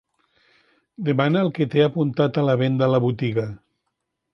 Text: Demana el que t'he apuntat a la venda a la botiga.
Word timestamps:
Demana 1.09 1.45
el 1.47 1.53
que 1.59 1.69
t'he 1.75 1.85
apuntat 1.91 2.43
a 2.45 2.49
la 2.51 2.57
venda 2.67 2.89
a 2.89 2.93
la 2.97 3.05
botiga. 3.09 3.51